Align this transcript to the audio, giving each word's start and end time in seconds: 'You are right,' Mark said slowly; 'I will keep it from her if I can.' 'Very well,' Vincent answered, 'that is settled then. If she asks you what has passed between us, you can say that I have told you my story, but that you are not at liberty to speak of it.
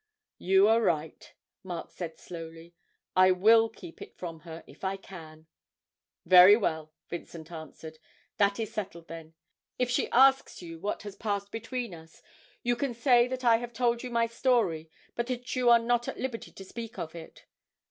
'You 0.39 0.67
are 0.67 0.81
right,' 0.81 1.31
Mark 1.61 1.91
said 1.91 2.17
slowly; 2.17 2.73
'I 3.15 3.33
will 3.33 3.69
keep 3.69 4.01
it 4.01 4.17
from 4.17 4.39
her 4.39 4.63
if 4.65 4.83
I 4.83 4.97
can.' 4.97 5.45
'Very 6.25 6.57
well,' 6.57 6.91
Vincent 7.07 7.51
answered, 7.51 7.99
'that 8.37 8.59
is 8.59 8.73
settled 8.73 9.07
then. 9.07 9.35
If 9.77 9.91
she 9.91 10.09
asks 10.09 10.59
you 10.59 10.79
what 10.79 11.03
has 11.03 11.15
passed 11.15 11.51
between 11.51 11.93
us, 11.93 12.23
you 12.63 12.75
can 12.75 12.95
say 12.95 13.27
that 13.27 13.43
I 13.43 13.57
have 13.57 13.73
told 13.73 14.01
you 14.01 14.09
my 14.09 14.25
story, 14.25 14.89
but 15.15 15.27
that 15.27 15.55
you 15.55 15.69
are 15.69 15.77
not 15.77 16.07
at 16.07 16.19
liberty 16.19 16.51
to 16.51 16.65
speak 16.65 16.97
of 16.97 17.13
it. 17.13 17.45